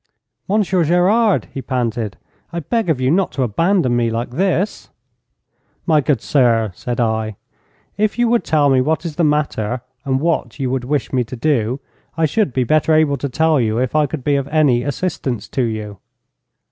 [0.47, 2.17] 'Monsieur Gerard,' he panted,
[2.51, 4.89] 'I beg of you not to abandon me like this!'
[5.85, 7.35] 'My good sir,' said I,
[7.99, 11.23] 'if you would tell me what is the matter and what you would wish me
[11.25, 11.79] to do,
[12.17, 15.47] I should be better able to tell you if I could be of any assistance
[15.49, 15.99] to you.'